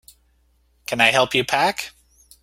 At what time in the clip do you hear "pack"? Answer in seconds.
1.45-1.91